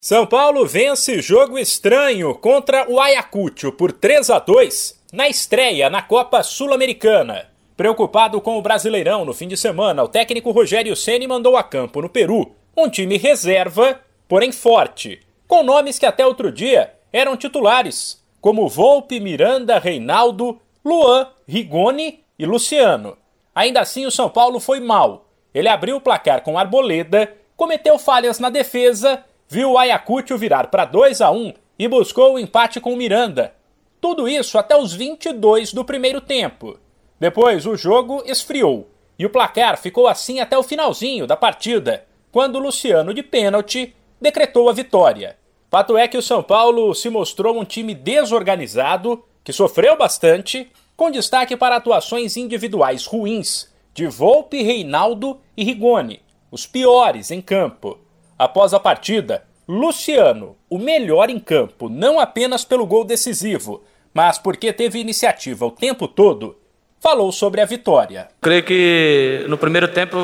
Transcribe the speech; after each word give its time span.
São 0.00 0.24
Paulo 0.24 0.64
vence 0.64 1.20
jogo 1.20 1.58
estranho 1.58 2.32
contra 2.32 2.88
o 2.88 3.00
Ayacucho 3.00 3.72
por 3.72 3.90
3 3.90 4.30
a 4.30 4.38
2 4.38 5.02
na 5.12 5.28
estreia 5.28 5.90
na 5.90 6.00
Copa 6.00 6.40
Sul-Americana. 6.44 7.48
Preocupado 7.76 8.40
com 8.40 8.56
o 8.56 8.62
Brasileirão 8.62 9.24
no 9.24 9.34
fim 9.34 9.48
de 9.48 9.56
semana, 9.56 10.04
o 10.04 10.08
técnico 10.08 10.52
Rogério 10.52 10.94
Ceni 10.94 11.26
mandou 11.26 11.56
a 11.56 11.64
campo 11.64 12.00
no 12.00 12.08
Peru 12.08 12.54
um 12.76 12.88
time 12.88 13.18
reserva, 13.18 14.00
porém 14.28 14.52
forte, 14.52 15.20
com 15.48 15.64
nomes 15.64 15.98
que 15.98 16.06
até 16.06 16.24
outro 16.24 16.52
dia 16.52 16.94
eram 17.12 17.36
titulares, 17.36 18.24
como 18.40 18.68
Volpe, 18.68 19.18
Miranda, 19.18 19.80
Reinaldo, 19.80 20.60
Luan, 20.84 21.26
Rigoni 21.44 22.22
e 22.38 22.46
Luciano. 22.46 23.18
Ainda 23.52 23.80
assim, 23.80 24.06
o 24.06 24.12
São 24.12 24.30
Paulo 24.30 24.60
foi 24.60 24.78
mal. 24.78 25.28
Ele 25.52 25.68
abriu 25.68 25.96
o 25.96 26.00
placar 26.00 26.42
com 26.42 26.56
Arboleda, 26.56 27.34
cometeu 27.56 27.98
falhas 27.98 28.38
na 28.38 28.48
defesa 28.48 29.24
viu 29.48 29.72
o 29.72 29.78
Ayacucho 29.78 30.36
virar 30.36 30.68
para 30.68 30.84
2 30.84 31.20
a 31.20 31.30
1 31.30 31.54
e 31.78 31.88
buscou 31.88 32.34
o 32.34 32.38
empate 32.38 32.80
com 32.80 32.92
o 32.92 32.96
Miranda. 32.96 33.54
Tudo 34.00 34.28
isso 34.28 34.58
até 34.58 34.76
os 34.76 34.92
22 34.92 35.72
do 35.72 35.84
primeiro 35.84 36.20
tempo. 36.20 36.78
Depois 37.18 37.66
o 37.66 37.76
jogo 37.76 38.22
esfriou 38.26 38.88
e 39.18 39.26
o 39.26 39.30
placar 39.30 39.76
ficou 39.78 40.06
assim 40.06 40.38
até 40.38 40.56
o 40.56 40.62
finalzinho 40.62 41.26
da 41.26 41.36
partida, 41.36 42.06
quando 42.30 42.60
Luciano 42.60 43.12
de 43.12 43.22
pênalti 43.22 43.94
decretou 44.20 44.68
a 44.68 44.72
vitória. 44.72 45.36
Fato 45.70 45.96
é 45.98 46.06
que 46.06 46.16
o 46.16 46.22
São 46.22 46.42
Paulo 46.42 46.94
se 46.94 47.10
mostrou 47.10 47.58
um 47.58 47.64
time 47.64 47.94
desorganizado, 47.94 49.24
que 49.42 49.52
sofreu 49.52 49.96
bastante, 49.96 50.70
com 50.96 51.10
destaque 51.10 51.56
para 51.56 51.76
atuações 51.76 52.36
individuais 52.36 53.06
ruins 53.06 53.72
de 53.92 54.06
Volpe, 54.06 54.62
Reinaldo 54.62 55.40
e 55.56 55.64
Rigoni, 55.64 56.22
os 56.50 56.66
piores 56.66 57.30
em 57.30 57.40
campo. 57.40 57.98
Após 58.38 58.72
a 58.72 58.78
partida, 58.78 59.42
Luciano, 59.68 60.56
o 60.70 60.78
melhor 60.78 61.28
em 61.28 61.40
campo, 61.40 61.88
não 61.88 62.20
apenas 62.20 62.64
pelo 62.64 62.86
gol 62.86 63.04
decisivo, 63.04 63.82
mas 64.14 64.38
porque 64.38 64.72
teve 64.72 65.00
iniciativa 65.00 65.66
o 65.66 65.70
tempo 65.72 66.06
todo, 66.06 66.56
falou 67.00 67.32
sobre 67.32 67.60
a 67.60 67.64
vitória. 67.64 68.28
Creio 68.40 68.62
que 68.62 69.44
no 69.48 69.58
primeiro 69.58 69.88
tempo, 69.88 70.16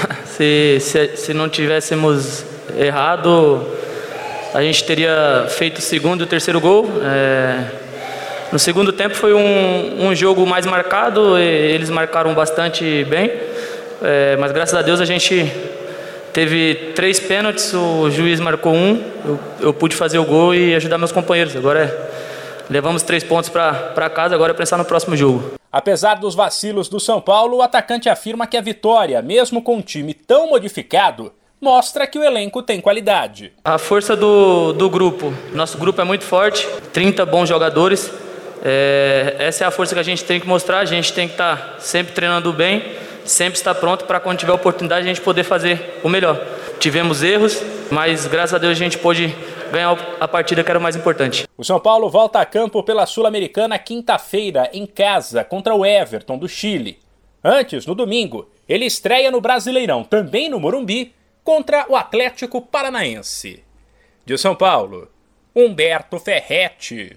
se, 0.24 0.78
se, 0.80 1.16
se 1.16 1.34
não 1.34 1.48
tivéssemos 1.48 2.44
errado, 2.76 3.66
a 4.54 4.62
gente 4.62 4.82
teria 4.84 5.46
feito 5.50 5.78
o 5.78 5.82
segundo 5.82 6.22
e 6.22 6.24
o 6.24 6.26
terceiro 6.26 6.60
gol. 6.60 6.86
É... 7.04 7.82
No 8.50 8.58
segundo 8.58 8.92
tempo 8.92 9.14
foi 9.14 9.32
um, 9.32 10.08
um 10.08 10.14
jogo 10.14 10.46
mais 10.46 10.66
marcado, 10.66 11.38
eles 11.38 11.88
marcaram 11.88 12.34
bastante 12.34 13.04
bem, 13.04 13.30
é, 14.02 14.36
mas 14.36 14.52
graças 14.52 14.74
a 14.74 14.82
Deus 14.82 15.00
a 15.00 15.06
gente 15.06 15.50
Teve 16.32 16.92
três 16.94 17.20
pênaltis, 17.20 17.74
o 17.74 18.10
juiz 18.10 18.40
marcou 18.40 18.72
um, 18.72 19.02
eu, 19.24 19.38
eu 19.60 19.74
pude 19.74 19.94
fazer 19.94 20.18
o 20.18 20.24
gol 20.24 20.54
e 20.54 20.74
ajudar 20.74 20.96
meus 20.96 21.12
companheiros. 21.12 21.54
Agora 21.54 21.84
é, 21.84 22.70
levamos 22.70 23.02
três 23.02 23.22
pontos 23.22 23.50
para 23.50 24.08
casa, 24.08 24.34
agora 24.34 24.52
é 24.52 24.54
pensar 24.54 24.78
no 24.78 24.84
próximo 24.84 25.14
jogo. 25.14 25.52
Apesar 25.70 26.14
dos 26.14 26.34
vacilos 26.34 26.88
do 26.88 26.98
São 26.98 27.20
Paulo, 27.20 27.58
o 27.58 27.62
atacante 27.62 28.08
afirma 28.08 28.46
que 28.46 28.56
a 28.56 28.62
vitória, 28.62 29.20
mesmo 29.20 29.60
com 29.60 29.76
um 29.76 29.82
time 29.82 30.14
tão 30.14 30.48
modificado, 30.48 31.32
mostra 31.60 32.06
que 32.06 32.18
o 32.18 32.24
elenco 32.24 32.62
tem 32.62 32.80
qualidade. 32.80 33.52
A 33.62 33.76
força 33.76 34.16
do, 34.16 34.72
do 34.72 34.88
grupo. 34.88 35.34
Nosso 35.52 35.76
grupo 35.76 36.00
é 36.00 36.04
muito 36.04 36.24
forte, 36.24 36.66
30 36.94 37.26
bons 37.26 37.48
jogadores. 37.48 38.10
É, 38.64 39.36
essa 39.38 39.64
é 39.64 39.66
a 39.66 39.70
força 39.70 39.94
que 39.94 40.00
a 40.00 40.04
gente 40.04 40.24
tem 40.24 40.40
que 40.40 40.46
mostrar. 40.46 40.78
A 40.78 40.84
gente 40.86 41.12
tem 41.12 41.26
que 41.28 41.34
estar 41.34 41.56
tá 41.56 41.74
sempre 41.78 42.14
treinando 42.14 42.52
bem 42.52 42.82
sempre 43.24 43.58
está 43.58 43.74
pronto 43.74 44.04
para 44.04 44.20
quando 44.20 44.38
tiver 44.38 44.52
oportunidade 44.52 45.04
a 45.04 45.08
gente 45.08 45.20
poder 45.20 45.44
fazer 45.44 46.00
o 46.02 46.08
melhor. 46.08 46.40
Tivemos 46.78 47.22
erros, 47.22 47.62
mas 47.90 48.26
graças 48.26 48.54
a 48.54 48.58
Deus 48.58 48.72
a 48.72 48.74
gente 48.74 48.98
pôde 48.98 49.34
ganhar 49.72 49.96
a 50.20 50.28
partida 50.28 50.62
que 50.62 50.70
era 50.70 50.78
o 50.78 50.82
mais 50.82 50.96
importante. 50.96 51.46
O 51.56 51.64
São 51.64 51.80
Paulo 51.80 52.10
volta 52.10 52.40
a 52.40 52.44
campo 52.46 52.82
pela 52.82 53.06
Sul-Americana 53.06 53.78
quinta-feira, 53.78 54.68
em 54.72 54.86
casa, 54.86 55.42
contra 55.42 55.74
o 55.74 55.84
Everton 55.84 56.36
do 56.36 56.48
Chile. 56.48 56.98
Antes, 57.42 57.86
no 57.86 57.94
domingo, 57.94 58.48
ele 58.68 58.84
estreia 58.84 59.30
no 59.30 59.40
Brasileirão, 59.40 60.04
também 60.04 60.48
no 60.48 60.60
Morumbi, 60.60 61.14
contra 61.42 61.86
o 61.88 61.96
Atlético 61.96 62.60
Paranaense. 62.60 63.64
De 64.24 64.38
São 64.38 64.54
Paulo, 64.54 65.08
Humberto 65.54 66.18
Ferretti. 66.18 67.16